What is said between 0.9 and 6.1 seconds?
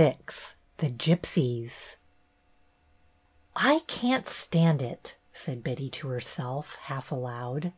GYPSIES I CAN'T stand it!" said Betty to